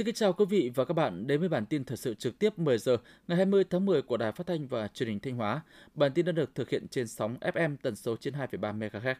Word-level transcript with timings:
Xin 0.00 0.04
kính 0.04 0.14
chào 0.14 0.32
quý 0.32 0.44
vị 0.44 0.70
và 0.74 0.84
các 0.84 0.94
bạn 0.94 1.26
đến 1.26 1.40
với 1.40 1.48
bản 1.48 1.66
tin 1.66 1.84
thời 1.84 1.96
sự 1.96 2.14
trực 2.14 2.38
tiếp 2.38 2.58
10 2.58 2.78
giờ 2.78 2.96
ngày 3.28 3.36
20 3.36 3.64
tháng 3.70 3.86
10 3.86 4.02
của 4.02 4.16
Đài 4.16 4.32
Phát 4.32 4.46
thanh 4.46 4.66
và 4.66 4.88
Truyền 4.88 5.08
hình 5.08 5.20
Thanh 5.20 5.36
Hóa. 5.36 5.62
Bản 5.94 6.12
tin 6.12 6.24
đã 6.24 6.32
được 6.32 6.54
thực 6.54 6.70
hiện 6.70 6.88
trên 6.88 7.08
sóng 7.08 7.36
FM 7.40 7.76
tần 7.82 7.96
số 7.96 8.16
trên 8.16 8.34
2,3 8.34 8.78
MHz. 8.78 9.14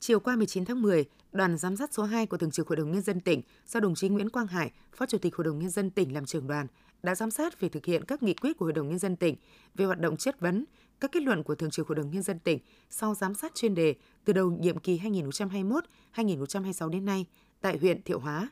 Chiều 0.00 0.20
qua 0.20 0.36
19 0.36 0.64
tháng 0.64 0.82
10, 0.82 1.04
đoàn 1.32 1.58
giám 1.58 1.76
sát 1.76 1.94
số 1.94 2.02
2 2.02 2.26
của 2.26 2.36
Thường 2.36 2.50
trực 2.50 2.68
Hội 2.68 2.76
đồng 2.76 2.92
Nhân 2.92 3.02
dân 3.02 3.20
tỉnh 3.20 3.42
do 3.66 3.80
đồng 3.80 3.94
chí 3.94 4.08
Nguyễn 4.08 4.30
Quang 4.30 4.46
Hải, 4.46 4.70
Phó 4.96 5.06
Chủ 5.06 5.18
tịch 5.18 5.36
Hội 5.36 5.44
đồng 5.44 5.58
Nhân 5.58 5.70
dân 5.70 5.90
tỉnh 5.90 6.14
làm 6.14 6.24
trưởng 6.24 6.46
đoàn, 6.46 6.66
đã 7.02 7.14
giám 7.14 7.30
sát 7.30 7.60
việc 7.60 7.72
thực 7.72 7.86
hiện 7.86 8.04
các 8.04 8.22
nghị 8.22 8.34
quyết 8.34 8.58
của 8.58 8.64
Hội 8.64 8.72
đồng 8.72 8.88
Nhân 8.88 8.98
dân 8.98 9.16
tỉnh 9.16 9.36
về 9.74 9.84
hoạt 9.84 10.00
động 10.00 10.16
chất 10.16 10.40
vấn, 10.40 10.64
các 11.00 11.12
kết 11.12 11.22
luận 11.22 11.42
của 11.42 11.54
Thường 11.54 11.70
trực 11.70 11.88
Hội 11.88 11.96
đồng 11.96 12.10
Nhân 12.10 12.22
dân 12.22 12.38
tỉnh 12.38 12.58
sau 12.90 13.14
giám 13.14 13.34
sát 13.34 13.54
chuyên 13.54 13.74
đề 13.74 13.94
từ 14.24 14.32
đầu 14.32 14.50
nhiệm 14.50 14.78
kỳ 14.78 14.98
2021-2026 16.14 16.88
đến 16.88 17.04
nay 17.04 17.26
tại 17.60 17.78
huyện 17.78 18.02
Thiệu 18.02 18.18
Hóa. 18.18 18.50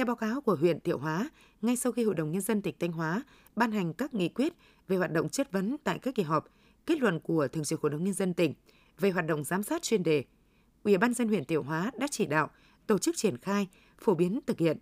Theo 0.00 0.06
báo 0.06 0.16
cáo 0.16 0.40
của 0.40 0.54
huyện 0.54 0.80
Thiệu 0.80 0.98
Hóa, 0.98 1.30
ngay 1.62 1.76
sau 1.76 1.92
khi 1.92 2.04
Hội 2.04 2.14
đồng 2.14 2.32
Nhân 2.32 2.42
dân 2.42 2.62
tỉnh 2.62 2.74
Thanh 2.78 2.92
Hóa 2.92 3.22
ban 3.56 3.72
hành 3.72 3.94
các 3.94 4.14
nghị 4.14 4.28
quyết 4.28 4.52
về 4.88 4.96
hoạt 4.96 5.12
động 5.12 5.28
chất 5.28 5.52
vấn 5.52 5.76
tại 5.84 5.98
các 5.98 6.14
kỳ 6.14 6.22
họp, 6.22 6.48
kết 6.86 7.00
luận 7.00 7.20
của 7.20 7.48
Thường 7.48 7.64
trực 7.64 7.80
Hội 7.80 7.90
đồng 7.90 8.04
Nhân 8.04 8.14
dân 8.14 8.34
tỉnh 8.34 8.54
về 8.98 9.10
hoạt 9.10 9.26
động 9.26 9.44
giám 9.44 9.62
sát 9.62 9.82
chuyên 9.82 10.02
đề, 10.02 10.24
Ủy 10.82 10.98
ban 10.98 11.14
dân 11.14 11.28
huyện 11.28 11.44
Thiệu 11.44 11.62
Hóa 11.62 11.90
đã 11.98 12.06
chỉ 12.10 12.26
đạo 12.26 12.50
tổ 12.86 12.98
chức 12.98 13.16
triển 13.16 13.38
khai, 13.38 13.68
phổ 13.98 14.14
biến 14.14 14.40
thực 14.46 14.58
hiện. 14.58 14.78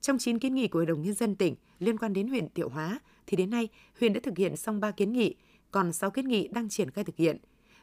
Trong 0.00 0.18
9 0.18 0.38
kiến 0.38 0.54
nghị 0.54 0.68
của 0.68 0.78
Hội 0.78 0.86
đồng 0.86 1.02
Nhân 1.02 1.14
dân 1.14 1.36
tỉnh 1.36 1.54
liên 1.78 1.98
quan 1.98 2.12
đến 2.12 2.28
huyện 2.28 2.48
Thiệu 2.54 2.68
Hóa, 2.68 2.98
thì 3.26 3.36
đến 3.36 3.50
nay 3.50 3.68
huyện 4.00 4.12
đã 4.12 4.20
thực 4.22 4.38
hiện 4.38 4.56
xong 4.56 4.80
3 4.80 4.90
kiến 4.90 5.12
nghị, 5.12 5.34
còn 5.70 5.92
6 5.92 6.10
kiến 6.10 6.28
nghị 6.28 6.48
đang 6.48 6.68
triển 6.68 6.90
khai 6.90 7.04
thực 7.04 7.16
hiện. 7.16 7.38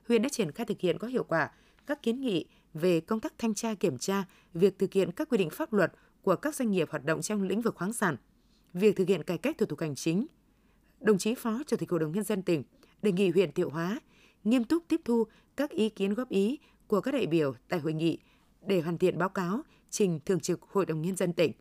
Huyện 0.07 0.21
đã 0.21 0.29
triển 0.29 0.51
khai 0.51 0.65
thực 0.65 0.79
hiện 0.79 0.97
có 0.97 1.07
hiệu 1.07 1.23
quả 1.23 1.51
các 1.87 2.03
kiến 2.03 2.21
nghị 2.21 2.45
về 2.73 2.99
công 2.99 3.19
tác 3.19 3.33
thanh 3.37 3.53
tra 3.53 3.73
kiểm 3.73 3.97
tra, 3.97 4.23
việc 4.53 4.79
thực 4.79 4.93
hiện 4.93 5.11
các 5.11 5.29
quy 5.29 5.37
định 5.37 5.49
pháp 5.49 5.73
luật 5.73 5.93
của 6.23 6.35
các 6.35 6.55
doanh 6.55 6.71
nghiệp 6.71 6.89
hoạt 6.91 7.05
động 7.05 7.21
trong 7.21 7.43
lĩnh 7.43 7.61
vực 7.61 7.75
khoáng 7.75 7.93
sản, 7.93 8.17
việc 8.73 8.95
thực 8.95 9.07
hiện 9.07 9.23
cải 9.23 9.37
cách 9.37 9.57
thủ 9.57 9.65
tục 9.65 9.79
hành 9.79 9.95
chính. 9.95 10.27
Đồng 10.99 11.17
chí 11.17 11.35
Phó 11.35 11.61
Chủ 11.67 11.77
tịch 11.77 11.91
Hội 11.91 11.99
đồng 11.99 12.11
Nhân 12.11 12.23
dân 12.23 12.41
tỉnh 12.41 12.63
đề 13.01 13.11
nghị 13.11 13.29
huyện 13.29 13.51
Thiệu 13.51 13.69
Hóa 13.69 13.99
nghiêm 14.43 14.63
túc 14.63 14.83
tiếp 14.87 15.01
thu 15.05 15.23
các 15.55 15.69
ý 15.69 15.89
kiến 15.89 16.13
góp 16.13 16.29
ý 16.29 16.59
của 16.87 17.01
các 17.01 17.11
đại 17.11 17.27
biểu 17.27 17.53
tại 17.69 17.79
hội 17.79 17.93
nghị 17.93 18.17
để 18.67 18.81
hoàn 18.81 18.97
thiện 18.97 19.17
báo 19.17 19.29
cáo 19.29 19.61
trình 19.89 20.19
Thường 20.25 20.39
trực 20.39 20.61
Hội 20.61 20.85
đồng 20.85 21.01
Nhân 21.01 21.15
dân 21.15 21.33
tỉnh. 21.33 21.51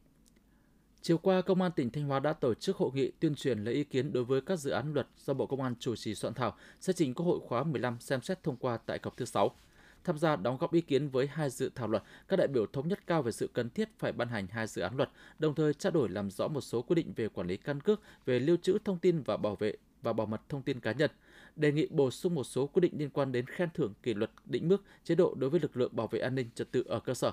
Chiều 1.03 1.19
qua, 1.19 1.43
Công 1.43 1.63
an 1.63 1.73
tỉnh 1.77 1.91
Thanh 1.91 2.05
Hóa 2.05 2.21
đã 2.21 2.33
tổ 2.33 2.55
chức 2.55 2.77
hội 2.77 2.91
nghị 2.95 3.11
tuyên 3.11 3.35
truyền 3.35 3.65
lấy 3.65 3.75
ý 3.75 3.85
kiến 3.85 4.13
đối 4.13 4.25
với 4.25 4.41
các 4.41 4.57
dự 4.57 4.71
án 4.71 4.95
luật 4.95 5.09
do 5.17 5.35
Bộ 5.35 5.47
Công 5.47 5.63
an 5.63 5.75
chủ 5.79 5.97
trì 5.97 6.15
soạn 6.15 6.35
thảo, 6.35 6.57
sẽ 6.81 6.93
trình 6.93 7.15
Quốc 7.15 7.27
hội 7.27 7.41
khóa 7.49 7.65
15 7.65 8.01
xem 8.01 8.23
xét 8.23 8.43
thông 8.43 8.57
qua 8.57 8.77
tại 8.77 8.99
cọc 8.99 9.17
thứ 9.17 9.25
6. 9.25 9.57
Tham 10.05 10.19
gia 10.19 10.37
đóng 10.37 10.57
góp 10.61 10.73
ý 10.73 10.81
kiến 10.81 11.09
với 11.09 11.27
hai 11.27 11.51
dự 11.51 11.71
thảo 11.75 11.89
luật, 11.89 12.03
các 12.29 12.37
đại 12.37 12.49
biểu 12.49 12.67
thống 12.67 12.89
nhất 12.89 13.07
cao 13.07 13.23
về 13.23 13.33
sự 13.33 13.51
cần 13.53 13.71
thiết 13.71 13.89
phải 13.99 14.13
ban 14.13 14.29
hành 14.29 14.47
hai 14.47 14.67
dự 14.67 14.83
án 14.83 14.97
luật, 14.97 15.11
đồng 15.39 15.55
thời 15.55 15.75
trao 15.75 15.93
đổi 15.93 16.09
làm 16.09 16.31
rõ 16.31 16.49
một 16.49 16.61
số 16.61 16.83
quy 16.83 16.95
định 16.95 17.13
về 17.17 17.29
quản 17.29 17.47
lý 17.47 17.57
căn 17.57 17.81
cước, 17.81 18.01
về 18.27 18.39
lưu 18.41 18.57
trữ 18.63 18.79
thông 18.85 18.99
tin 18.99 19.23
và 19.23 19.37
bảo 19.37 19.57
vệ 19.57 19.75
và 20.03 20.13
bảo 20.13 20.27
mật 20.27 20.41
thông 20.49 20.63
tin 20.63 20.81
cá 20.81 20.93
nhân. 20.93 21.11
Đề 21.57 21.73
nghị 21.73 21.87
bổ 21.91 22.11
sung 22.11 22.35
một 22.35 22.45
số 22.45 22.67
quy 22.67 22.81
định 22.81 22.93
liên 22.97 23.11
quan 23.11 23.33
đến 23.33 23.47
khen 23.47 23.69
thưởng 23.75 23.95
kỷ 24.03 24.15
luật 24.15 24.31
định 24.45 24.69
mức 24.69 24.83
chế 25.05 25.15
độ 25.15 25.35
đối 25.35 25.51
với 25.51 25.61
lực 25.61 25.77
lượng 25.77 25.97
bảo 25.97 26.07
vệ 26.07 26.21
an 26.21 26.35
ninh 26.35 26.49
trật 26.55 26.73
tự 26.73 26.85
ở 26.87 27.01
cơ 27.01 27.15
sở. 27.15 27.33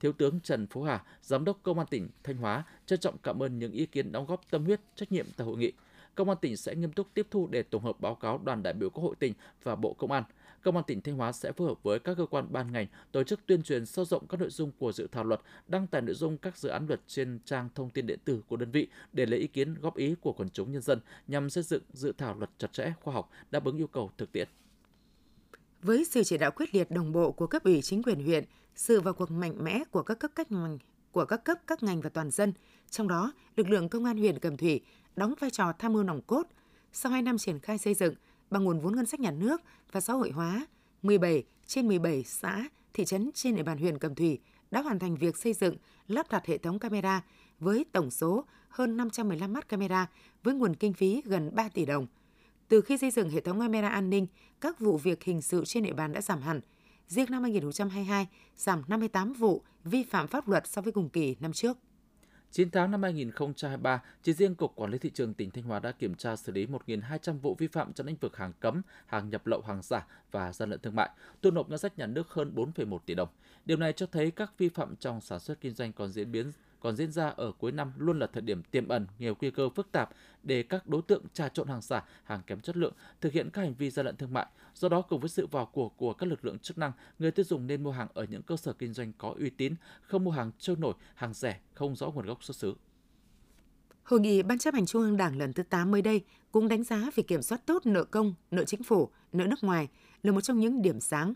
Thiếu 0.00 0.12
tướng 0.12 0.40
Trần 0.40 0.66
Phú 0.66 0.82
Hà, 0.82 1.04
Giám 1.22 1.44
đốc 1.44 1.58
Công 1.62 1.78
an 1.78 1.86
tỉnh 1.90 2.08
Thanh 2.22 2.36
Hóa 2.36 2.64
trân 2.86 3.00
trọng 3.00 3.18
cảm 3.18 3.42
ơn 3.42 3.58
những 3.58 3.72
ý 3.72 3.86
kiến 3.86 4.12
đóng 4.12 4.26
góp 4.26 4.50
tâm 4.50 4.64
huyết, 4.64 4.80
trách 4.94 5.12
nhiệm 5.12 5.26
tại 5.36 5.46
hội 5.46 5.56
nghị. 5.56 5.72
Công 6.14 6.28
an 6.28 6.38
tỉnh 6.40 6.56
sẽ 6.56 6.74
nghiêm 6.74 6.92
túc 6.92 7.14
tiếp 7.14 7.26
thu 7.30 7.46
để 7.46 7.62
tổng 7.62 7.82
hợp 7.82 8.00
báo 8.00 8.14
cáo 8.14 8.40
đoàn 8.44 8.62
đại 8.62 8.72
biểu 8.72 8.90
Quốc 8.90 9.04
hội 9.04 9.14
tỉnh 9.18 9.32
và 9.62 9.76
Bộ 9.76 9.92
Công 9.92 10.12
an. 10.12 10.24
Công 10.64 10.76
an 10.76 10.84
tỉnh 10.84 11.00
Thanh 11.00 11.16
Hóa 11.16 11.32
sẽ 11.32 11.52
phối 11.52 11.68
hợp 11.68 11.82
với 11.82 11.98
các 11.98 12.14
cơ 12.16 12.26
quan 12.26 12.52
ban 12.52 12.72
ngành 12.72 12.86
tổ 13.12 13.22
chức 13.22 13.40
tuyên 13.46 13.62
truyền 13.62 13.86
sâu 13.86 14.04
rộng 14.04 14.26
các 14.26 14.40
nội 14.40 14.50
dung 14.50 14.72
của 14.78 14.92
dự 14.92 15.06
thảo 15.12 15.24
luật, 15.24 15.40
đăng 15.68 15.86
tải 15.86 16.02
nội 16.02 16.14
dung 16.14 16.38
các 16.38 16.58
dự 16.58 16.68
án 16.68 16.86
luật 16.86 17.00
trên 17.06 17.38
trang 17.44 17.68
thông 17.74 17.90
tin 17.90 18.06
điện 18.06 18.18
tử 18.24 18.42
của 18.48 18.56
đơn 18.56 18.70
vị 18.70 18.88
để 19.12 19.26
lấy 19.26 19.40
ý 19.40 19.46
kiến 19.46 19.74
góp 19.74 19.96
ý 19.96 20.14
của 20.20 20.32
quần 20.32 20.50
chúng 20.50 20.72
nhân 20.72 20.82
dân 20.82 21.00
nhằm 21.26 21.50
xây 21.50 21.62
dựng 21.62 21.82
dự 21.92 22.12
thảo 22.18 22.34
luật 22.38 22.50
chặt 22.58 22.72
chẽ, 22.72 22.92
khoa 23.00 23.14
học, 23.14 23.30
đáp 23.50 23.64
ứng 23.64 23.76
yêu 23.76 23.86
cầu 23.86 24.10
thực 24.18 24.32
tiễn. 24.32 24.48
Với 25.82 26.04
sự 26.04 26.24
chỉ 26.24 26.38
đạo 26.38 26.50
quyết 26.50 26.74
liệt 26.74 26.90
đồng 26.90 27.12
bộ 27.12 27.32
của 27.32 27.46
cấp 27.46 27.64
ủy 27.64 27.82
chính 27.82 28.02
quyền 28.02 28.24
huyện, 28.24 28.44
sự 28.74 29.00
vào 29.00 29.14
cuộc 29.14 29.30
mạnh 29.30 29.64
mẽ 29.64 29.84
của 29.90 30.02
các 30.02 30.18
cấp 30.18 30.30
các 30.34 30.52
ngành 30.52 30.78
của 31.12 31.24
các 31.24 31.44
cấp 31.44 31.58
các 31.66 31.82
ngành 31.82 32.00
và 32.00 32.10
toàn 32.10 32.30
dân, 32.30 32.52
trong 32.90 33.08
đó 33.08 33.32
lực 33.56 33.68
lượng 33.68 33.88
công 33.88 34.04
an 34.04 34.18
huyện 34.18 34.38
Cẩm 34.38 34.56
Thủy 34.56 34.80
đóng 35.16 35.34
vai 35.40 35.50
trò 35.50 35.72
tham 35.78 35.92
mưu 35.92 36.02
nòng 36.02 36.20
cốt. 36.22 36.46
Sau 36.92 37.12
2 37.12 37.22
năm 37.22 37.38
triển 37.38 37.58
khai 37.58 37.78
xây 37.78 37.94
dựng, 37.94 38.14
bằng 38.50 38.64
nguồn 38.64 38.80
vốn 38.80 38.96
ngân 38.96 39.06
sách 39.06 39.20
nhà 39.20 39.30
nước 39.30 39.60
và 39.92 40.00
xã 40.00 40.12
hội 40.12 40.30
hóa, 40.30 40.66
17 41.02 41.44
trên 41.66 41.88
17 41.88 42.24
xã, 42.24 42.64
thị 42.94 43.04
trấn 43.04 43.30
trên 43.34 43.56
địa 43.56 43.62
bàn 43.62 43.78
huyện 43.78 43.98
Cẩm 43.98 44.14
Thủy 44.14 44.38
đã 44.70 44.82
hoàn 44.82 44.98
thành 44.98 45.16
việc 45.16 45.36
xây 45.36 45.52
dựng, 45.52 45.76
lắp 46.08 46.30
đặt 46.30 46.46
hệ 46.46 46.58
thống 46.58 46.78
camera 46.78 47.24
với 47.60 47.84
tổng 47.92 48.10
số 48.10 48.44
hơn 48.68 48.96
515 48.96 49.52
mắt 49.52 49.68
camera 49.68 50.06
với 50.42 50.54
nguồn 50.54 50.76
kinh 50.76 50.92
phí 50.92 51.22
gần 51.24 51.50
3 51.54 51.68
tỷ 51.68 51.84
đồng. 51.84 52.06
Từ 52.68 52.80
khi 52.80 52.98
xây 52.98 53.10
dựng 53.10 53.30
hệ 53.30 53.40
thống 53.40 53.60
camera 53.60 53.88
an 53.88 54.10
ninh, 54.10 54.26
các 54.60 54.80
vụ 54.80 54.98
việc 54.98 55.24
hình 55.24 55.42
sự 55.42 55.64
trên 55.66 55.82
địa 55.82 55.92
bàn 55.92 56.12
đã 56.12 56.20
giảm 56.20 56.40
hẳn. 56.42 56.60
Riêng 57.08 57.30
năm 57.30 57.42
2022, 57.42 58.28
giảm 58.56 58.82
58 58.88 59.32
vụ 59.32 59.62
vi 59.84 60.02
phạm 60.02 60.26
pháp 60.26 60.48
luật 60.48 60.66
so 60.66 60.82
với 60.82 60.92
cùng 60.92 61.08
kỳ 61.08 61.36
năm 61.40 61.52
trước. 61.52 61.78
9 62.54 62.70
tháng 62.70 62.90
năm 62.90 63.02
2023, 63.02 64.02
chỉ 64.22 64.32
riêng 64.32 64.54
Cục 64.54 64.76
Quản 64.76 64.90
lý 64.90 64.98
Thị 64.98 65.10
trường 65.14 65.34
tỉnh 65.34 65.50
Thanh 65.50 65.64
Hóa 65.64 65.78
đã 65.78 65.92
kiểm 65.92 66.14
tra 66.14 66.36
xử 66.36 66.52
lý 66.52 66.66
1.200 66.66 67.38
vụ 67.38 67.54
vi 67.58 67.66
phạm 67.66 67.92
trong 67.92 68.06
lĩnh 68.06 68.16
vực 68.16 68.36
hàng 68.36 68.52
cấm, 68.60 68.82
hàng 69.06 69.30
nhập 69.30 69.46
lậu, 69.46 69.60
hàng 69.60 69.82
giả 69.82 70.06
và 70.30 70.52
gian 70.52 70.70
lận 70.70 70.80
thương 70.80 70.96
mại, 70.96 71.10
thu 71.42 71.50
nộp 71.50 71.70
ngân 71.70 71.78
sách 71.78 71.98
nhà 71.98 72.06
nước 72.06 72.28
hơn 72.30 72.52
4,1 72.54 72.98
tỷ 72.98 73.14
đồng. 73.14 73.28
Điều 73.64 73.76
này 73.76 73.92
cho 73.92 74.06
thấy 74.06 74.30
các 74.30 74.52
vi 74.58 74.68
phạm 74.68 74.96
trong 74.96 75.20
sản 75.20 75.40
xuất 75.40 75.60
kinh 75.60 75.74
doanh 75.74 75.92
còn 75.92 76.12
diễn 76.12 76.32
biến 76.32 76.52
còn 76.84 76.96
diễn 76.96 77.12
ra 77.12 77.28
ở 77.28 77.52
cuối 77.52 77.72
năm 77.72 77.92
luôn 77.96 78.18
là 78.18 78.26
thời 78.26 78.42
điểm 78.42 78.62
tiềm 78.62 78.88
ẩn 78.88 79.06
nhiều 79.18 79.36
nguy 79.40 79.50
cơ 79.50 79.68
phức 79.68 79.92
tạp 79.92 80.10
để 80.42 80.62
các 80.62 80.86
đối 80.86 81.02
tượng 81.02 81.22
trà 81.32 81.48
trộn 81.48 81.68
hàng 81.68 81.80
giả, 81.80 82.04
hàng 82.24 82.40
kém 82.46 82.60
chất 82.60 82.76
lượng, 82.76 82.92
thực 83.20 83.32
hiện 83.32 83.50
các 83.50 83.62
hành 83.62 83.74
vi 83.74 83.90
gian 83.90 84.06
lận 84.06 84.16
thương 84.16 84.32
mại. 84.32 84.46
Do 84.74 84.88
đó, 84.88 85.02
cùng 85.02 85.20
với 85.20 85.28
sự 85.28 85.46
vào 85.46 85.66
cuộc 85.66 85.96
của 85.96 86.12
các 86.12 86.26
lực 86.26 86.44
lượng 86.44 86.58
chức 86.58 86.78
năng, 86.78 86.92
người 87.18 87.30
tiêu 87.30 87.44
dùng 87.44 87.66
nên 87.66 87.82
mua 87.82 87.90
hàng 87.90 88.08
ở 88.14 88.26
những 88.30 88.42
cơ 88.42 88.56
sở 88.56 88.72
kinh 88.72 88.92
doanh 88.92 89.12
có 89.18 89.34
uy 89.38 89.50
tín, 89.50 89.74
không 90.00 90.24
mua 90.24 90.30
hàng 90.30 90.50
trôi 90.58 90.76
nổi, 90.76 90.94
hàng 91.14 91.34
rẻ, 91.34 91.60
không 91.74 91.96
rõ 91.96 92.10
nguồn 92.10 92.26
gốc 92.26 92.44
xuất 92.44 92.56
xứ. 92.56 92.74
Hội 94.02 94.20
nghị 94.20 94.42
Ban 94.42 94.58
chấp 94.58 94.74
hành 94.74 94.86
Trung 94.86 95.02
ương 95.02 95.16
Đảng 95.16 95.38
lần 95.38 95.52
thứ 95.52 95.62
8 95.62 95.90
mới 95.90 96.02
đây 96.02 96.24
cũng 96.52 96.68
đánh 96.68 96.84
giá 96.84 97.10
việc 97.14 97.28
kiểm 97.28 97.42
soát 97.42 97.66
tốt 97.66 97.86
nợ 97.86 98.04
công, 98.04 98.34
nợ 98.50 98.64
chính 98.64 98.82
phủ, 98.82 99.08
nợ 99.32 99.46
nước 99.46 99.64
ngoài 99.64 99.88
là 100.22 100.32
một 100.32 100.40
trong 100.40 100.60
những 100.60 100.82
điểm 100.82 101.00
sáng. 101.00 101.34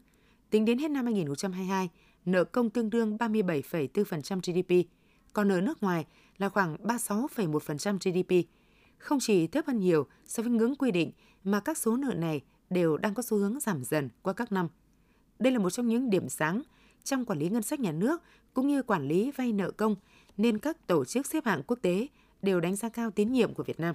Tính 0.50 0.64
đến 0.64 0.78
hết 0.78 0.90
năm 0.90 1.04
2022, 1.04 1.88
nợ 2.24 2.44
công 2.44 2.70
tương 2.70 2.90
đương 2.90 3.16
37,4% 3.16 4.40
GDP, 4.40 4.88
còn 5.32 5.52
ở 5.52 5.60
nước 5.60 5.82
ngoài 5.82 6.06
là 6.38 6.48
khoảng 6.48 6.76
36,1% 6.76 7.98
GDP. 7.98 8.48
Không 8.98 9.18
chỉ 9.20 9.46
thấp 9.46 9.66
hơn 9.66 9.78
nhiều 9.78 10.06
so 10.26 10.42
với 10.42 10.52
ngưỡng 10.52 10.74
quy 10.74 10.90
định 10.90 11.12
mà 11.44 11.60
các 11.60 11.78
số 11.78 11.96
nợ 11.96 12.14
này 12.14 12.40
đều 12.70 12.96
đang 12.96 13.14
có 13.14 13.22
xu 13.22 13.36
hướng 13.36 13.60
giảm 13.60 13.84
dần 13.84 14.08
qua 14.22 14.32
các 14.32 14.52
năm. 14.52 14.68
Đây 15.38 15.52
là 15.52 15.58
một 15.58 15.70
trong 15.70 15.88
những 15.88 16.10
điểm 16.10 16.28
sáng 16.28 16.62
trong 17.04 17.24
quản 17.24 17.38
lý 17.38 17.48
ngân 17.48 17.62
sách 17.62 17.80
nhà 17.80 17.92
nước 17.92 18.22
cũng 18.54 18.68
như 18.68 18.82
quản 18.82 19.08
lý 19.08 19.30
vay 19.30 19.52
nợ 19.52 19.70
công 19.70 19.96
nên 20.36 20.58
các 20.58 20.86
tổ 20.86 21.04
chức 21.04 21.26
xếp 21.26 21.44
hạng 21.44 21.62
quốc 21.62 21.78
tế 21.82 22.06
đều 22.42 22.60
đánh 22.60 22.76
giá 22.76 22.88
cao 22.88 23.10
tín 23.10 23.32
nhiệm 23.32 23.54
của 23.54 23.62
Việt 23.62 23.80
Nam. 23.80 23.94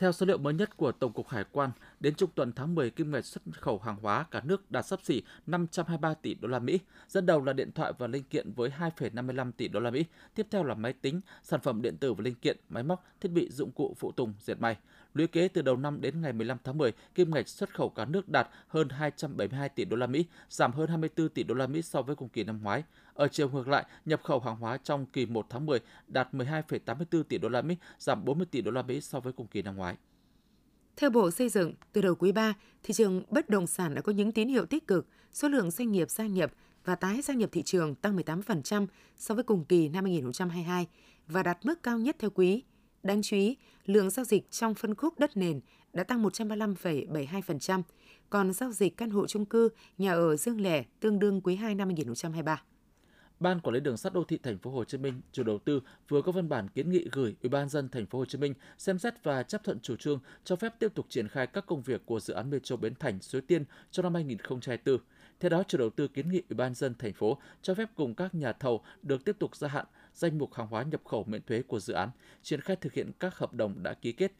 Theo 0.00 0.12
số 0.12 0.26
liệu 0.26 0.38
mới 0.38 0.54
nhất 0.54 0.76
của 0.76 0.92
Tổng 0.92 1.12
cục 1.12 1.28
Hải 1.28 1.44
quan, 1.52 1.70
đến 2.00 2.14
trung 2.14 2.30
tuần 2.34 2.52
tháng 2.52 2.74
10 2.74 2.90
kim 2.90 3.10
ngạch 3.10 3.24
xuất 3.24 3.42
khẩu 3.52 3.78
hàng 3.78 3.96
hóa 4.02 4.24
cả 4.30 4.40
nước 4.44 4.70
đạt 4.70 4.86
sấp 4.86 5.00
xỉ 5.02 5.22
523 5.46 6.14
tỷ 6.14 6.34
đô 6.34 6.48
la 6.48 6.58
Mỹ, 6.58 6.78
dẫn 7.08 7.26
đầu 7.26 7.44
là 7.44 7.52
điện 7.52 7.72
thoại 7.72 7.92
và 7.98 8.06
linh 8.06 8.24
kiện 8.24 8.52
với 8.52 8.72
2,55 8.78 9.52
tỷ 9.52 9.68
đô 9.68 9.80
la 9.80 9.90
Mỹ, 9.90 10.04
tiếp 10.34 10.46
theo 10.50 10.64
là 10.64 10.74
máy 10.74 10.92
tính, 10.92 11.20
sản 11.42 11.60
phẩm 11.60 11.82
điện 11.82 11.96
tử 11.96 12.14
và 12.14 12.22
linh 12.22 12.34
kiện, 12.34 12.56
máy 12.68 12.82
móc, 12.82 13.04
thiết 13.20 13.28
bị 13.28 13.50
dụng 13.50 13.70
cụ 13.70 13.94
phụ 13.98 14.12
tùng, 14.12 14.34
dệt 14.40 14.60
may. 14.60 14.76
Lũy 15.14 15.26
kế 15.26 15.48
từ 15.48 15.62
đầu 15.62 15.76
năm 15.76 16.00
đến 16.00 16.20
ngày 16.20 16.32
15 16.32 16.58
tháng 16.64 16.78
10, 16.78 16.92
kim 17.14 17.30
ngạch 17.30 17.48
xuất 17.48 17.74
khẩu 17.74 17.88
cả 17.88 18.04
nước 18.04 18.28
đạt 18.28 18.48
hơn 18.68 18.88
272 18.88 19.68
tỷ 19.68 19.84
đô 19.84 19.96
la 19.96 20.06
Mỹ, 20.06 20.24
giảm 20.48 20.72
hơn 20.72 20.88
24 20.88 21.28
tỷ 21.28 21.42
đô 21.42 21.54
la 21.54 21.66
Mỹ 21.66 21.82
so 21.82 22.02
với 22.02 22.16
cùng 22.16 22.28
kỳ 22.28 22.44
năm 22.44 22.60
ngoái. 22.62 22.82
Ở 23.14 23.28
chiều 23.28 23.50
ngược 23.50 23.68
lại, 23.68 23.86
nhập 24.04 24.20
khẩu 24.24 24.40
hàng 24.40 24.56
hóa 24.56 24.76
trong 24.76 25.06
kỳ 25.06 25.26
1 25.26 25.46
tháng 25.50 25.66
10 25.66 25.80
đạt 26.08 26.34
12,84 26.34 27.22
tỷ 27.22 27.38
đô 27.38 27.48
la 27.48 27.62
Mỹ, 27.62 27.76
giảm 27.98 28.24
40 28.24 28.46
tỷ 28.50 28.60
đô 28.60 28.70
la 28.70 28.82
Mỹ 28.82 29.00
so 29.00 29.20
với 29.20 29.32
cùng 29.32 29.46
kỳ 29.46 29.62
năm 29.62 29.76
ngoái. 29.76 29.96
Theo 30.96 31.10
Bộ 31.10 31.30
Xây 31.30 31.48
dựng, 31.48 31.74
từ 31.92 32.00
đầu 32.00 32.14
quý 32.14 32.32
3, 32.32 32.54
thị 32.82 32.94
trường 32.94 33.22
bất 33.30 33.48
động 33.48 33.66
sản 33.66 33.94
đã 33.94 34.00
có 34.00 34.12
những 34.12 34.32
tín 34.32 34.48
hiệu 34.48 34.66
tích 34.66 34.86
cực, 34.86 35.06
số 35.32 35.48
lượng 35.48 35.70
doanh 35.70 35.92
nghiệp 35.92 36.10
gia 36.10 36.26
nhập 36.26 36.52
và 36.84 36.94
tái 36.94 37.22
gia 37.22 37.34
nhập 37.34 37.50
thị 37.52 37.62
trường 37.62 37.94
tăng 37.94 38.16
18% 38.16 38.86
so 39.16 39.34
với 39.34 39.44
cùng 39.44 39.64
kỳ 39.64 39.88
năm 39.88 40.04
2022 40.04 40.86
và 41.26 41.42
đạt 41.42 41.58
mức 41.66 41.82
cao 41.82 41.98
nhất 41.98 42.16
theo 42.18 42.30
quý. 42.30 42.62
Đáng 43.02 43.22
chú 43.22 43.36
ý, 43.36 43.56
lượng 43.86 44.10
giao 44.10 44.24
dịch 44.24 44.50
trong 44.50 44.74
phân 44.74 44.94
khúc 44.94 45.18
đất 45.18 45.36
nền 45.36 45.60
đã 45.92 46.04
tăng 46.04 46.22
135,72%, 46.22 47.82
còn 48.30 48.52
giao 48.52 48.72
dịch 48.72 48.96
căn 48.96 49.10
hộ 49.10 49.26
chung 49.26 49.44
cư, 49.44 49.68
nhà 49.98 50.12
ở 50.12 50.36
riêng 50.36 50.62
lẻ 50.62 50.84
tương 51.00 51.18
đương 51.18 51.40
quý 51.40 51.56
2 51.56 51.74
năm 51.74 51.88
2023. 51.88 52.62
Ban 53.40 53.60
Quản 53.60 53.74
lý 53.74 53.80
Đường 53.80 53.96
sắt 53.96 54.12
đô 54.12 54.24
thị 54.24 54.38
Thành 54.42 54.58
phố 54.58 54.70
Hồ 54.70 54.84
Chí 54.84 54.98
Minh, 54.98 55.20
chủ 55.32 55.42
đầu 55.42 55.58
tư 55.58 55.80
vừa 56.08 56.22
có 56.22 56.32
văn 56.32 56.48
bản 56.48 56.68
kiến 56.68 56.90
nghị 56.90 57.06
gửi 57.12 57.36
Ủy 57.42 57.50
ban 57.50 57.68
dân 57.68 57.88
Thành 57.88 58.06
phố 58.06 58.18
Hồ 58.18 58.24
Chí 58.24 58.38
Minh 58.38 58.54
xem 58.78 58.98
xét 58.98 59.24
và 59.24 59.42
chấp 59.42 59.64
thuận 59.64 59.80
chủ 59.80 59.96
trương 59.96 60.20
cho 60.44 60.56
phép 60.56 60.74
tiếp 60.78 60.94
tục 60.94 61.06
triển 61.08 61.28
khai 61.28 61.46
các 61.46 61.66
công 61.66 61.82
việc 61.82 62.06
của 62.06 62.20
dự 62.20 62.34
án 62.34 62.50
Metro 62.50 62.76
Bến 62.76 62.94
Thành 62.94 63.22
Suối 63.22 63.40
Tiên 63.40 63.64
cho 63.90 64.02
năm 64.02 64.14
2024. 64.14 64.98
Theo 65.40 65.48
đó, 65.48 65.62
chủ 65.68 65.78
đầu 65.78 65.90
tư 65.90 66.08
kiến 66.08 66.30
nghị 66.30 66.42
Ủy 66.48 66.56
ban 66.56 66.74
dân 66.74 66.94
thành 66.98 67.12
phố 67.12 67.38
cho 67.62 67.74
phép 67.74 67.88
cùng 67.94 68.14
các 68.14 68.34
nhà 68.34 68.52
thầu 68.52 68.84
được 69.02 69.24
tiếp 69.24 69.36
tục 69.38 69.56
gia 69.56 69.68
hạn 69.68 69.86
danh 70.14 70.38
mục 70.38 70.54
hàng 70.54 70.66
hóa 70.66 70.82
nhập 70.82 71.00
khẩu 71.04 71.24
miễn 71.24 71.42
thuế 71.42 71.62
của 71.62 71.80
dự 71.80 71.94
án, 71.94 72.10
triển 72.42 72.60
khai 72.60 72.76
thực 72.76 72.92
hiện 72.92 73.10
các 73.20 73.38
hợp 73.38 73.52
đồng 73.52 73.82
đã 73.82 73.94
ký 73.94 74.12
kết, 74.12 74.32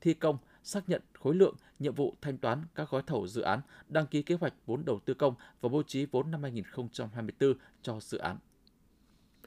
thi 0.00 0.14
công, 0.14 0.38
xác 0.62 0.88
nhận 0.88 1.02
khối 1.20 1.34
lượng, 1.34 1.54
nhiệm 1.78 1.94
vụ 1.94 2.14
thanh 2.20 2.38
toán 2.38 2.64
các 2.74 2.90
gói 2.90 3.02
thầu 3.06 3.26
dự 3.26 3.42
án, 3.42 3.60
đăng 3.88 4.06
ký 4.06 4.22
kế 4.22 4.34
hoạch 4.34 4.54
vốn 4.66 4.84
đầu 4.84 5.00
tư 5.04 5.14
công 5.14 5.34
và 5.60 5.68
bố 5.68 5.82
trí 5.82 6.06
vốn 6.06 6.30
năm 6.30 6.42
2024 6.42 7.54
cho 7.82 8.00
dự 8.00 8.18
án. 8.18 8.36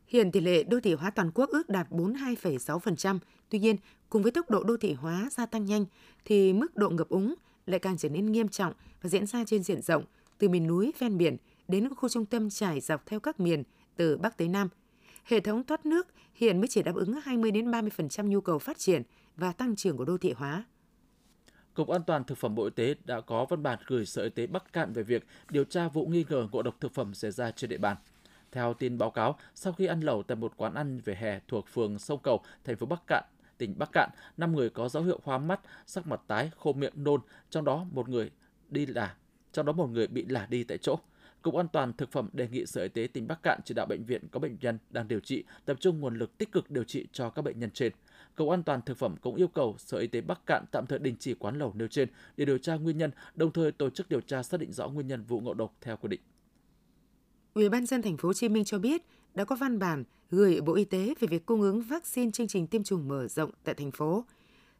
Hiện 0.08 0.32
tỷ 0.32 0.40
lệ 0.40 0.64
đô 0.64 0.80
thị 0.80 0.94
hóa 0.94 1.10
toàn 1.12 1.32
quốc 1.36 1.50
ước 1.50 1.70
đạt 1.70 1.92
42,6%. 1.92 3.20
Tuy 3.50 3.60
nhiên, 3.60 3.76
cùng 4.10 4.24
với 4.24 4.32
tốc 4.32 4.50
độ 4.50 4.64
đô 4.64 4.78
thị 4.78 4.94
hóa 4.94 5.28
gia 5.32 5.46
tăng 5.46 5.66
nhanh, 5.66 5.86
thì 6.26 6.54
mức 6.54 6.76
độ 6.76 6.90
ngập 6.90 7.10
úng 7.10 7.36
lại 7.66 7.80
càng 7.80 7.98
trở 7.98 8.10
nên 8.10 8.32
nghiêm 8.32 8.48
trọng 8.48 8.74
và 9.02 9.10
diễn 9.10 9.26
ra 9.26 9.44
trên 9.46 9.64
diện 9.64 9.82
rộng, 9.82 10.04
từ 10.38 10.50
miền 10.50 10.68
núi 10.68 10.94
ven 11.00 11.18
biển 11.18 11.38
đến 11.68 11.96
khu 11.96 12.10
trung 12.10 12.26
tâm 12.26 12.50
trải 12.50 12.80
dọc 12.80 13.06
theo 13.06 13.20
các 13.20 13.40
miền 13.40 13.64
từ 13.96 14.18
Bắc 14.18 14.38
tới 14.38 14.48
Nam. 14.48 14.70
Hệ 15.24 15.40
thống 15.40 15.64
thoát 15.64 15.86
nước 15.86 16.08
hiện 16.34 16.60
mới 16.60 16.68
chỉ 16.68 16.84
đáp 16.84 16.96
ứng 16.96 17.14
20 17.24 17.52
đến 17.52 17.72
30% 17.72 18.28
nhu 18.28 18.42
cầu 18.42 18.60
phát 18.60 18.78
triển 18.78 19.02
và 19.36 19.52
tăng 19.52 19.76
trưởng 19.76 19.98
của 19.98 20.06
đô 20.06 20.18
thị 20.18 20.34
hóa. 20.38 20.64
Cục 21.74 21.90
An 21.90 22.02
toàn 22.08 22.24
Thực 22.24 22.38
phẩm 22.38 22.56
Bộ 22.56 22.64
Y 22.64 22.70
tế 22.70 22.96
đã 23.06 23.22
có 23.22 23.46
văn 23.46 23.64
bản 23.64 23.80
gửi 23.88 24.06
Sở 24.06 24.24
Y 24.24 24.30
tế 24.30 24.48
Bắc 24.48 24.74
Cạn 24.74 24.94
về 24.94 25.04
việc 25.04 25.26
điều 25.50 25.64
tra 25.64 25.88
vụ 25.88 26.06
nghi 26.06 26.26
ngờ 26.30 26.48
ngộ 26.52 26.62
độc 26.62 26.76
thực 26.80 26.94
phẩm 26.94 27.14
xảy 27.14 27.32
ra 27.32 27.52
trên 27.52 27.70
địa 27.70 27.78
bàn. 27.78 27.98
Theo 28.52 28.74
tin 28.74 28.98
báo 28.98 29.12
cáo, 29.12 29.38
sau 29.56 29.74
khi 29.74 29.86
ăn 29.86 30.02
lẩu 30.02 30.24
tại 30.24 30.36
một 30.36 30.54
quán 30.58 30.74
ăn 30.74 31.00
về 31.06 31.16
hè 31.16 31.40
thuộc 31.48 31.68
phường 31.68 32.00
Sông 32.00 32.20
Cầu, 32.24 32.42
thành 32.64 32.76
phố 32.76 32.86
Bắc 32.86 33.08
Cạn, 33.08 33.24
tỉnh 33.58 33.76
Bắc 33.78 33.90
Cạn, 33.92 34.10
5 34.38 34.56
người 34.56 34.70
có 34.70 34.90
dấu 34.90 35.04
hiệu 35.04 35.20
hoa 35.24 35.38
mắt, 35.38 35.60
sắc 35.86 36.08
mặt 36.08 36.22
tái, 36.28 36.52
khô 36.58 36.74
miệng 36.74 36.94
nôn, 36.96 37.22
trong 37.50 37.66
đó 37.66 37.86
một 37.92 38.10
người 38.10 38.32
đi 38.70 38.86
là 38.86 39.16
trong 39.54 39.66
đó 39.66 39.74
một 39.74 39.90
người 39.90 40.08
bị 40.08 40.26
lả 40.26 40.46
đi 40.50 40.64
tại 40.64 40.78
chỗ. 40.78 41.00
Cục 41.44 41.56
An 41.56 41.68
toàn 41.68 41.94
Thực 41.94 42.12
phẩm 42.12 42.30
đề 42.34 42.48
nghị 42.48 42.66
Sở 42.66 42.84
Y 42.84 42.90
tế 42.90 43.08
tỉnh 43.14 43.28
Bắc 43.28 43.44
Cạn 43.44 43.60
chỉ 43.66 43.74
đạo 43.74 43.86
bệnh 43.86 44.06
viện 44.06 44.28
có 44.32 44.40
bệnh 44.40 44.58
nhân 44.62 44.78
đang 44.90 45.08
điều 45.08 45.20
trị 45.20 45.44
tập 45.66 45.78
trung 45.80 46.00
nguồn 46.00 46.16
lực 46.16 46.38
tích 46.38 46.52
cực 46.52 46.72
điều 46.72 46.84
trị 46.84 47.08
cho 47.12 47.30
các 47.30 47.42
bệnh 47.42 47.60
nhân 47.60 47.72
trên. 47.72 47.94
Cục 48.36 48.50
An 48.50 48.64
toàn 48.64 48.82
Thực 48.82 48.98
phẩm 48.98 49.16
cũng 49.22 49.36
yêu 49.36 49.48
cầu 49.48 49.76
Sở 49.78 49.98
Y 49.98 50.08
tế 50.08 50.22
Bắc 50.22 50.46
Cạn 50.46 50.66
tạm 50.72 50.86
thời 50.86 51.00
đình 51.00 51.16
chỉ 51.20 51.34
quán 51.34 51.60
lẩu 51.60 51.74
nêu 51.76 51.88
trên 51.88 52.10
để 52.38 52.46
điều 52.46 52.58
tra 52.58 52.76
nguyên 52.76 52.98
nhân, 52.98 53.12
đồng 53.36 53.52
thời 53.52 53.72
tổ 53.72 53.90
chức 53.90 54.10
điều 54.10 54.22
tra 54.22 54.44
xác 54.44 54.60
định 54.60 54.72
rõ 54.72 54.88
nguyên 54.88 55.08
nhân 55.08 55.24
vụ 55.24 55.40
ngộ 55.40 55.54
độc 55.54 55.76
theo 55.82 55.98
quy 55.98 56.08
định. 56.08 56.22
Ủy 57.54 57.70
ban 57.70 57.86
dân 57.86 58.02
thành 58.02 58.18
phố 58.18 58.30
Hồ 58.30 58.34
Chí 58.34 58.50
Minh 58.50 58.64
cho 58.64 58.80
biết 58.80 59.02
đã 59.36 59.44
có 59.44 59.56
văn 59.56 59.80
bản 59.80 60.04
gửi 60.32 60.62
Bộ 60.62 60.74
Y 60.74 60.86
tế 60.86 61.14
về 61.20 61.28
việc 61.28 61.46
cung 61.46 61.62
ứng 61.62 61.82
vaccine 61.82 62.32
chương 62.32 62.48
trình 62.48 62.68
tiêm 62.68 62.84
chủng 62.84 63.08
mở 63.08 63.28
rộng 63.28 63.52
tại 63.64 63.76
thành 63.76 63.92
phố. 63.92 64.26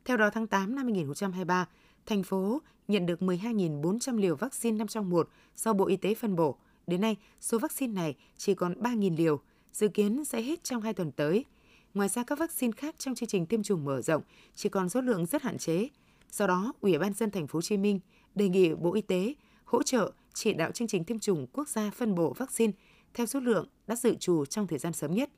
Theo 0.06 0.18
đó 0.18 0.30
tháng 0.34 0.48
8 0.48 0.76
năm 0.76 0.86
2023, 0.86 1.68
thành 2.06 2.24
phố 2.24 2.62
nhận 2.88 3.06
được 3.06 3.20
12.400 3.20 4.18
liều 4.18 4.36
vaccine 4.36 4.78
5 4.78 4.88
trong 4.88 5.10
1 5.10 5.30
do 5.56 5.74
Bộ 5.74 5.86
Y 5.86 5.98
tế 5.98 6.14
phân 6.14 6.36
bổ. 6.36 6.58
Đến 6.88 7.02
nay, 7.02 7.16
số 7.42 7.60
vaccine 7.60 7.94
này 7.94 8.16
chỉ 8.38 8.54
còn 8.54 8.74
3.000 8.74 9.18
liều, 9.18 9.40
dự 9.74 9.88
kiến 9.88 10.26
sẽ 10.26 10.42
hết 10.42 10.64
trong 10.64 10.82
2 10.82 10.94
tuần 10.94 11.12
tới. 11.12 11.46
Ngoài 11.94 12.10
ra, 12.10 12.24
các 12.24 12.40
vaccine 12.40 12.72
khác 12.72 12.96
trong 12.98 13.16
chương 13.16 13.30
trình 13.30 13.46
tiêm 13.46 13.64
chủng 13.64 13.86
mở 13.86 14.02
rộng 14.02 14.22
chỉ 14.56 14.70
còn 14.70 14.90
số 14.90 15.02
lượng 15.02 15.26
rất 15.26 15.42
hạn 15.42 15.58
chế. 15.58 15.90
Do 16.32 16.48
đó, 16.48 16.74
Ủy 16.82 16.98
ban 16.98 17.14
dân 17.14 17.32
thành 17.32 17.48
phố 17.48 17.58
Hồ 17.58 17.62
Chí 17.62 17.78
Minh 17.78 18.00
đề 18.36 18.50
nghị 18.50 18.74
Bộ 18.74 18.94
Y 18.94 19.02
tế 19.02 19.34
hỗ 19.66 19.84
trợ 19.84 20.12
chỉ 20.34 20.54
đạo 20.54 20.72
chương 20.72 20.88
trình 20.88 21.04
tiêm 21.04 21.20
chủng 21.20 21.48
quốc 21.54 21.68
gia 21.68 21.92
phân 21.92 22.16
bổ 22.16 22.34
vaccine 22.34 22.74
theo 23.14 23.26
số 23.26 23.40
lượng 23.40 23.68
đã 23.88 23.96
dự 23.96 24.16
trù 24.16 24.46
trong 24.46 24.68
thời 24.68 24.80
gian 24.80 24.94
sớm 24.94 25.16
nhất. 25.16 25.30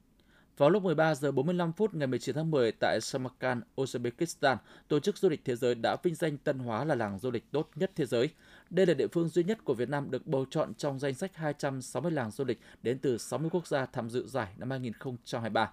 Vào 0.57 0.69
lúc 0.69 0.83
13 0.83 1.15
giờ 1.15 1.31
45 1.31 1.73
phút 1.73 1.93
ngày 1.93 2.07
19 2.07 2.35
tháng 2.35 2.51
10 2.51 2.71
tại 2.71 2.99
Samarkand, 3.01 3.63
Uzbekistan, 3.75 4.57
Tổ 4.87 4.99
chức 4.99 5.17
Du 5.17 5.29
lịch 5.29 5.41
Thế 5.45 5.55
giới 5.55 5.75
đã 5.75 5.97
vinh 6.03 6.15
danh 6.15 6.37
Tân 6.37 6.59
Hóa 6.59 6.85
là 6.85 6.95
làng 6.95 7.19
du 7.19 7.31
lịch 7.31 7.51
tốt 7.51 7.69
nhất 7.75 7.91
thế 7.95 8.05
giới. 8.05 8.29
Đây 8.69 8.85
là 8.85 8.93
địa 8.93 9.07
phương 9.07 9.29
duy 9.29 9.43
nhất 9.43 9.57
của 9.63 9.73
Việt 9.73 9.89
Nam 9.89 10.11
được 10.11 10.27
bầu 10.27 10.45
chọn 10.49 10.73
trong 10.73 10.99
danh 10.99 11.13
sách 11.13 11.35
260 11.35 12.11
làng 12.11 12.31
du 12.31 12.45
lịch 12.45 12.59
đến 12.83 12.99
từ 12.99 13.17
60 13.17 13.49
quốc 13.49 13.67
gia 13.67 13.85
tham 13.85 14.09
dự 14.09 14.27
giải 14.27 14.47
năm 14.57 14.69
2023. 14.69 15.71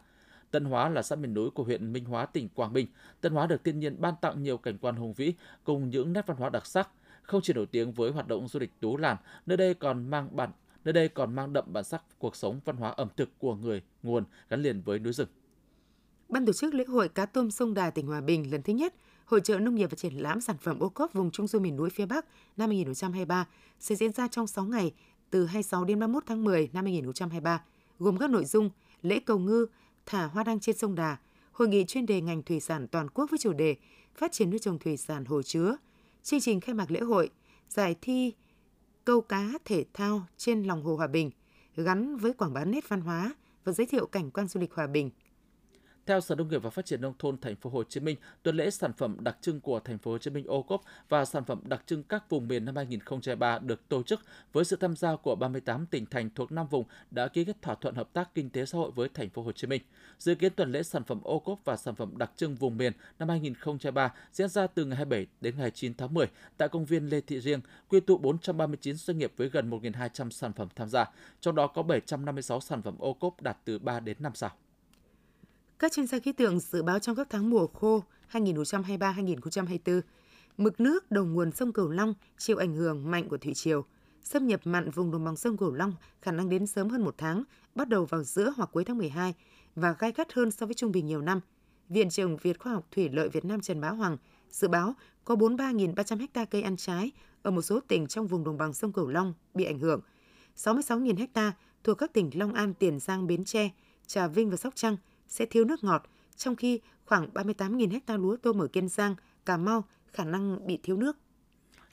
Tân 0.50 0.64
Hóa 0.64 0.88
là 0.88 1.02
xã 1.02 1.16
miền 1.16 1.34
núi 1.34 1.50
của 1.50 1.64
huyện 1.64 1.92
Minh 1.92 2.04
Hóa, 2.04 2.26
tỉnh 2.26 2.48
Quảng 2.48 2.72
Bình. 2.72 2.86
Tân 3.20 3.32
Hóa 3.32 3.46
được 3.46 3.64
thiên 3.64 3.78
nhiên 3.78 4.00
ban 4.00 4.14
tặng 4.20 4.42
nhiều 4.42 4.58
cảnh 4.58 4.78
quan 4.78 4.96
hùng 4.96 5.12
vĩ 5.12 5.34
cùng 5.64 5.90
những 5.90 6.12
nét 6.12 6.26
văn 6.26 6.36
hóa 6.36 6.50
đặc 6.50 6.66
sắc. 6.66 6.88
Không 7.22 7.40
chỉ 7.42 7.52
nổi 7.52 7.66
tiếng 7.66 7.92
với 7.92 8.10
hoạt 8.10 8.28
động 8.28 8.48
du 8.48 8.60
lịch 8.60 8.80
tú 8.80 8.96
làn, 8.96 9.16
nơi 9.46 9.56
đây 9.56 9.74
còn 9.74 10.10
mang 10.10 10.36
bản 10.36 10.50
nơi 10.84 10.92
đây 10.92 11.08
còn 11.08 11.34
mang 11.34 11.52
đậm 11.52 11.64
bản 11.72 11.84
sắc 11.84 12.02
cuộc 12.18 12.36
sống 12.36 12.60
văn 12.64 12.76
hóa 12.76 12.90
ẩm 12.90 13.08
thực 13.16 13.38
của 13.38 13.54
người 13.54 13.82
nguồn 14.02 14.24
gắn 14.48 14.62
liền 14.62 14.82
với 14.82 14.98
núi 14.98 15.12
rừng. 15.12 15.28
Ban 16.28 16.46
tổ 16.46 16.52
chức 16.52 16.74
lễ 16.74 16.84
hội 16.84 17.08
cá 17.08 17.26
tôm 17.26 17.50
sông 17.50 17.74
Đà 17.74 17.90
tỉnh 17.90 18.06
Hòa 18.06 18.20
Bình 18.20 18.50
lần 18.50 18.62
thứ 18.62 18.72
nhất 18.72 18.94
Hội 19.32 19.40
trợ 19.40 19.58
nông 19.58 19.74
nghiệp 19.74 19.90
và 19.90 19.94
triển 19.94 20.14
lãm 20.14 20.40
sản 20.40 20.56
phẩm 20.60 20.78
ô 20.78 20.88
cốp 20.88 21.12
vùng 21.12 21.30
Trung 21.30 21.46
du 21.46 21.60
miền 21.60 21.76
núi 21.76 21.90
phía 21.90 22.06
Bắc 22.06 22.26
năm 22.56 22.70
2023 22.70 23.46
sẽ 23.80 23.94
diễn 23.94 24.12
ra 24.12 24.28
trong 24.28 24.46
6 24.46 24.64
ngày 24.64 24.92
từ 25.30 25.46
26 25.46 25.84
đến 25.84 25.98
31 26.00 26.22
tháng 26.26 26.44
10 26.44 26.70
năm 26.72 26.84
2023, 26.84 27.62
gồm 27.98 28.18
các 28.18 28.30
nội 28.30 28.44
dung 28.44 28.70
lễ 29.02 29.20
cầu 29.20 29.38
ngư, 29.38 29.66
thả 30.06 30.26
hoa 30.26 30.44
đăng 30.44 30.60
trên 30.60 30.76
sông 30.76 30.94
Đà, 30.94 31.16
hội 31.52 31.68
nghị 31.68 31.84
chuyên 31.84 32.06
đề 32.06 32.20
ngành 32.20 32.42
thủy 32.42 32.60
sản 32.60 32.88
toàn 32.88 33.08
quốc 33.10 33.30
với 33.30 33.38
chủ 33.38 33.52
đề 33.52 33.76
phát 34.14 34.32
triển 34.32 34.50
nuôi 34.50 34.58
trồng 34.58 34.78
thủy 34.78 34.96
sản 34.96 35.24
hồ 35.24 35.42
chứa, 35.42 35.76
chương 36.22 36.40
trình 36.40 36.60
khai 36.60 36.74
mạc 36.74 36.90
lễ 36.90 37.00
hội, 37.00 37.30
giải 37.68 37.96
thi 38.02 38.32
câu 39.04 39.20
cá 39.20 39.52
thể 39.64 39.84
thao 39.94 40.26
trên 40.36 40.62
lòng 40.62 40.82
hồ 40.82 40.96
Hòa 40.96 41.06
Bình 41.06 41.30
gắn 41.76 42.16
với 42.16 42.32
quảng 42.32 42.52
bá 42.52 42.64
nét 42.64 42.88
văn 42.88 43.00
hóa 43.00 43.34
và 43.64 43.72
giới 43.72 43.86
thiệu 43.86 44.06
cảnh 44.06 44.30
quan 44.30 44.48
du 44.48 44.60
lịch 44.60 44.74
Hòa 44.74 44.86
Bình 44.86 45.10
theo 46.06 46.20
Sở 46.20 46.34
Nông 46.34 46.48
nghiệp 46.48 46.62
và 46.62 46.70
Phát 46.70 46.86
triển 46.86 47.00
nông 47.00 47.14
thôn 47.18 47.38
thành 47.38 47.56
phố 47.56 47.70
Hồ 47.70 47.84
Chí 47.84 48.00
Minh, 48.00 48.16
tuần 48.42 48.56
lễ 48.56 48.70
sản 48.70 48.92
phẩm 48.92 49.16
đặc 49.20 49.36
trưng 49.40 49.60
của 49.60 49.80
thành 49.80 49.98
phố 49.98 50.10
Hồ 50.10 50.18
Chí 50.18 50.30
Minh 50.30 50.46
ô 50.46 50.62
cốp 50.62 50.82
và 51.08 51.24
sản 51.24 51.44
phẩm 51.44 51.60
đặc 51.64 51.82
trưng 51.86 52.02
các 52.02 52.30
vùng 52.30 52.48
miền 52.48 52.64
năm 52.64 52.76
2023 52.76 53.58
được 53.58 53.88
tổ 53.88 54.02
chức 54.02 54.20
với 54.52 54.64
sự 54.64 54.76
tham 54.76 54.96
gia 54.96 55.16
của 55.16 55.34
38 55.34 55.86
tỉnh 55.86 56.06
thành 56.06 56.30
thuộc 56.34 56.52
năm 56.52 56.66
vùng 56.66 56.84
đã 57.10 57.28
ký 57.28 57.44
kết 57.44 57.62
thỏa 57.62 57.74
thuận 57.74 57.94
hợp 57.94 58.12
tác 58.12 58.34
kinh 58.34 58.50
tế 58.50 58.66
xã 58.66 58.78
hội 58.78 58.90
với 58.90 59.08
thành 59.08 59.30
phố 59.30 59.42
Hồ 59.42 59.52
Chí 59.52 59.66
Minh. 59.66 59.82
Dự 60.18 60.34
kiến 60.34 60.52
tuần 60.56 60.72
lễ 60.72 60.82
sản 60.82 61.04
phẩm 61.04 61.20
ô 61.22 61.38
cốp 61.38 61.60
và 61.64 61.76
sản 61.76 61.94
phẩm 61.94 62.18
đặc 62.18 62.30
trưng 62.36 62.54
vùng 62.54 62.76
miền 62.76 62.92
năm 63.18 63.28
2023 63.28 64.14
diễn 64.32 64.48
ra 64.48 64.66
từ 64.66 64.84
ngày 64.84 64.96
27 64.96 65.26
đến 65.40 65.54
ngày 65.58 65.70
9 65.70 65.94
tháng 65.94 66.14
10 66.14 66.26
tại 66.56 66.68
công 66.68 66.84
viên 66.84 67.06
Lê 67.06 67.20
Thị 67.20 67.40
Riêng, 67.40 67.60
quy 67.88 68.00
tụ 68.00 68.18
439 68.18 68.96
doanh 68.96 69.18
nghiệp 69.18 69.32
với 69.36 69.48
gần 69.48 69.70
1.200 69.70 70.30
sản 70.30 70.52
phẩm 70.52 70.68
tham 70.76 70.88
gia, 70.88 71.04
trong 71.40 71.54
đó 71.54 71.66
có 71.66 71.82
756 71.82 72.60
sản 72.60 72.82
phẩm 72.82 72.94
ô 72.98 73.12
cốp 73.12 73.42
đạt 73.42 73.56
từ 73.64 73.78
3 73.78 74.00
đến 74.00 74.16
5 74.20 74.34
sao. 74.34 74.50
Các 75.82 75.92
chuyên 75.92 76.06
gia 76.06 76.18
khí 76.18 76.32
tượng 76.32 76.60
dự 76.60 76.82
báo 76.82 76.98
trong 76.98 77.16
các 77.16 77.26
tháng 77.30 77.50
mùa 77.50 77.66
khô 77.66 78.02
2023-2024, 78.32 80.00
mực 80.58 80.80
nước 80.80 81.10
đầu 81.10 81.24
nguồn 81.24 81.52
sông 81.52 81.72
Cửu 81.72 81.88
Long 81.88 82.14
chịu 82.38 82.56
ảnh 82.56 82.74
hưởng 82.74 83.10
mạnh 83.10 83.28
của 83.28 83.38
thủy 83.38 83.54
triều. 83.54 83.84
Xâm 84.22 84.46
nhập 84.46 84.60
mặn 84.64 84.90
vùng 84.90 85.10
đồng 85.10 85.24
bằng 85.24 85.36
sông 85.36 85.56
Cửu 85.56 85.72
Long 85.72 85.94
khả 86.20 86.32
năng 86.32 86.48
đến 86.48 86.66
sớm 86.66 86.88
hơn 86.88 87.04
một 87.04 87.14
tháng, 87.18 87.42
bắt 87.74 87.88
đầu 87.88 88.04
vào 88.04 88.22
giữa 88.22 88.52
hoặc 88.56 88.70
cuối 88.72 88.84
tháng 88.84 88.98
12 88.98 89.34
và 89.76 89.94
gai 89.98 90.12
gắt 90.16 90.32
hơn 90.32 90.50
so 90.50 90.66
với 90.66 90.74
trung 90.74 90.92
bình 90.92 91.06
nhiều 91.06 91.20
năm. 91.20 91.40
Viện 91.88 92.10
trưởng 92.10 92.36
Viện 92.36 92.58
Khoa 92.58 92.72
học 92.72 92.86
Thủy 92.90 93.08
lợi 93.12 93.28
Việt 93.28 93.44
Nam 93.44 93.60
Trần 93.60 93.80
Bá 93.80 93.90
Hoàng 93.90 94.16
dự 94.50 94.68
báo 94.68 94.94
có 95.24 95.34
43.300 95.34 96.26
ha 96.34 96.44
cây 96.44 96.62
ăn 96.62 96.76
trái 96.76 97.10
ở 97.42 97.50
một 97.50 97.62
số 97.62 97.80
tỉnh 97.80 98.06
trong 98.06 98.26
vùng 98.26 98.44
đồng 98.44 98.58
bằng 98.58 98.72
sông 98.72 98.92
Cửu 98.92 99.08
Long 99.08 99.34
bị 99.54 99.64
ảnh 99.64 99.78
hưởng. 99.78 100.00
66.000 100.56 101.26
ha 101.34 101.52
thuộc 101.84 101.98
các 101.98 102.12
tỉnh 102.12 102.30
Long 102.34 102.54
An, 102.54 102.74
Tiền 102.74 102.98
Giang, 103.00 103.26
Bến 103.26 103.44
Tre, 103.44 103.70
Trà 104.06 104.26
Vinh 104.26 104.50
và 104.50 104.56
Sóc 104.56 104.72
Trăng– 104.76 104.96
sẽ 105.28 105.46
thiếu 105.46 105.64
nước 105.64 105.84
ngọt, 105.84 106.02
trong 106.36 106.56
khi 106.56 106.80
khoảng 107.06 107.28
38.000 107.34 108.00
ha 108.06 108.16
lúa 108.16 108.36
tôm 108.36 108.62
ở 108.62 108.66
Kiên 108.66 108.88
Giang, 108.88 109.14
Cà 109.46 109.56
Mau 109.56 109.84
khả 110.12 110.24
năng 110.24 110.66
bị 110.66 110.78
thiếu 110.82 110.96
nước. 110.96 111.16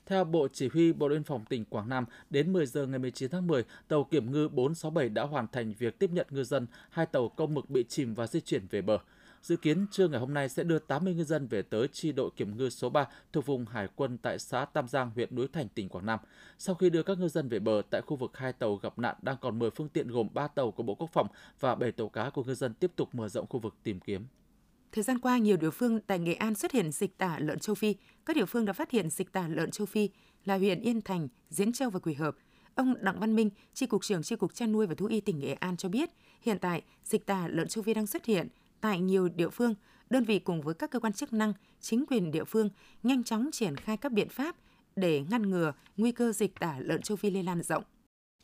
Theo 0.06 0.24
Bộ 0.24 0.48
Chỉ 0.54 0.70
huy 0.74 0.94
Bộ 0.94 1.10
đội 1.10 1.18
biên 1.18 1.24
phòng 1.24 1.46
tỉnh 1.50 1.66
Quảng 1.66 1.90
Nam, 1.90 2.06
đến 2.30 2.54
10 2.54 2.66
giờ 2.66 2.88
ngày 2.88 3.00
19 3.00 3.30
tháng 3.30 3.48
10, 3.48 3.64
tàu 3.88 4.04
kiểm 4.04 4.32
ngư 4.32 4.48
467 4.48 5.10
đã 5.10 5.24
hoàn 5.24 5.48
thành 5.48 5.74
việc 5.80 6.00
tiếp 6.00 6.10
nhận 6.14 6.28
ngư 6.30 6.44
dân, 6.44 6.68
hai 6.90 7.06
tàu 7.06 7.30
công 7.30 7.54
mực 7.54 7.70
bị 7.70 7.84
chìm 7.84 8.14
và 8.14 8.28
di 8.28 8.42
chuyển 8.42 8.68
về 8.70 8.82
bờ. 8.82 8.98
Dự 9.42 9.56
kiến 9.56 9.86
trưa 9.92 10.08
ngày 10.08 10.20
hôm 10.20 10.34
nay 10.34 10.50
sẽ 10.50 10.64
đưa 10.64 10.80
80 10.80 11.14
ngư 11.14 11.24
dân 11.24 11.48
về 11.48 11.62
tới 11.62 11.88
chi 11.88 12.12
đội 12.12 12.30
kiểm 12.36 12.58
ngư 12.58 12.70
số 12.70 12.90
3 12.90 13.08
thuộc 13.34 13.46
vùng 13.46 13.66
Hải 13.66 13.88
quân 13.96 14.18
tại 14.18 14.40
xã 14.40 14.66
Tam 14.66 14.88
Giang, 14.88 15.12
huyện 15.16 15.36
Núi 15.36 15.48
Thành, 15.54 15.68
tỉnh 15.70 15.90
Quảng 15.90 16.06
Nam. 16.06 16.20
Sau 16.58 16.76
khi 16.76 16.90
đưa 16.90 17.04
các 17.04 17.18
ngư 17.18 17.28
dân 17.28 17.50
về 17.50 17.60
bờ, 17.60 17.82
tại 17.90 18.02
khu 18.02 18.16
vực 18.16 18.38
hai 18.38 18.54
tàu 18.54 18.76
gặp 18.76 19.00
nạn 19.00 19.16
đang 19.22 19.36
còn 19.42 19.60
10 19.60 19.70
phương 19.70 19.90
tiện 19.90 20.08
gồm 20.08 20.28
3 20.34 20.48
tàu 20.48 20.72
của 20.72 20.84
Bộ 20.84 20.96
Quốc 20.96 21.10
phòng 21.14 21.28
và 21.60 21.76
7 21.76 21.92
tàu 21.92 22.10
cá 22.10 22.30
của 22.30 22.44
ngư 22.44 22.56
dân 22.56 22.74
tiếp 22.74 22.92
tục 22.96 23.16
mở 23.16 23.30
rộng 23.30 23.48
khu 23.50 23.60
vực 23.60 23.76
tìm 23.84 24.00
kiếm. 24.00 24.26
Thời 24.92 25.04
gian 25.04 25.20
qua, 25.20 25.38
nhiều 25.38 25.58
địa 25.58 25.70
phương 25.70 26.00
tại 26.00 26.20
Nghệ 26.20 26.34
An 26.34 26.56
xuất 26.56 26.72
hiện 26.72 26.92
dịch 26.92 27.18
tả 27.18 27.40
lợn 27.40 27.60
châu 27.60 27.76
Phi. 27.76 27.96
Các 28.26 28.36
địa 28.36 28.46
phương 28.46 28.66
đã 28.66 28.74
phát 28.74 28.92
hiện 28.92 29.10
dịch 29.10 29.32
tả 29.32 29.48
lợn 29.48 29.72
châu 29.72 29.86
Phi 29.86 30.10
là 30.46 30.58
huyện 30.58 30.82
Yên 30.82 31.02
Thành, 31.02 31.28
Diễn 31.50 31.74
Châu 31.74 31.90
và 31.90 32.00
Quỳ 32.00 32.14
Hợp. 32.14 32.36
Ông 32.76 32.94
Đặng 33.02 33.20
Văn 33.20 33.36
Minh, 33.36 33.50
Tri 33.74 33.86
cục 33.86 34.04
trưởng 34.04 34.24
Tri 34.24 34.36
cục 34.36 34.54
chăn 34.54 34.72
nuôi 34.72 34.88
và 34.88 34.96
thú 34.96 35.06
y 35.06 35.22
tỉnh 35.22 35.40
Nghệ 35.40 35.54
An 35.54 35.78
cho 35.78 35.90
biết, 35.90 36.10
hiện 36.42 36.60
tại 36.60 36.82
dịch 37.04 37.26
tả 37.26 37.48
lợn 37.48 37.68
châu 37.68 37.84
Phi 37.84 37.94
đang 37.94 38.08
xuất 38.08 38.26
hiện 38.26 38.48
tại 38.82 39.00
nhiều 39.00 39.30
địa 39.30 39.50
phương, 39.50 39.76
đơn 40.10 40.24
vị 40.24 40.40
cùng 40.40 40.62
với 40.62 40.74
các 40.74 40.92
cơ 40.92 41.00
quan 41.00 41.14
chức 41.14 41.34
năng, 41.34 41.54
chính 41.82 42.06
quyền 42.06 42.32
địa 42.32 42.44
phương 42.44 42.70
nhanh 43.04 43.24
chóng 43.24 43.50
triển 43.52 43.76
khai 43.76 43.98
các 43.98 44.12
biện 44.12 44.30
pháp 44.30 44.56
để 44.96 45.24
ngăn 45.30 45.50
ngừa 45.50 45.74
nguy 45.98 46.12
cơ 46.12 46.32
dịch 46.32 46.60
tả 46.60 46.76
lợn 46.80 47.02
châu 47.02 47.18
Phi 47.18 47.30
lây 47.30 47.44
lan 47.44 47.62
rộng. 47.64 47.84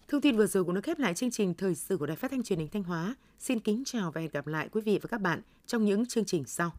Thông 0.08 0.22
tin 0.22 0.38
vừa 0.38 0.48
rồi 0.48 0.64
cũng 0.64 0.76
đã 0.76 0.82
khép 0.82 1.00
lại 1.00 1.14
chương 1.14 1.32
trình 1.32 1.54
thời 1.54 1.76
sự 1.76 1.98
của 1.98 2.06
Đài 2.06 2.18
Phát 2.18 2.32
thanh 2.32 2.44
Truyền 2.44 2.60
hình 2.60 2.68
Thanh 2.68 2.84
Hóa. 2.84 3.16
Xin 3.40 3.60
kính 3.60 3.84
chào 3.86 4.12
và 4.12 4.22
hẹn 4.22 4.30
gặp 4.34 4.48
lại 4.48 4.70
quý 4.72 4.82
vị 4.82 5.00
và 5.02 5.08
các 5.08 5.22
bạn 5.22 5.42
trong 5.66 5.86
những 5.86 6.06
chương 6.06 6.26
trình 6.26 6.46
sau. 6.46 6.72